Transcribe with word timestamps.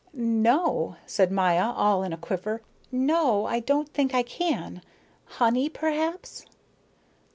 "No," 0.15 0.95
said 1.05 1.31
Maya, 1.31 1.63
all 1.73 2.01
in 2.01 2.11
a 2.11 2.17
quiver, 2.17 2.63
"no, 2.91 3.45
I 3.45 3.59
don't 3.59 3.87
think 3.89 4.15
I 4.15 4.23
can. 4.23 4.81
Honey, 5.25 5.69
perhaps?" 5.69 6.43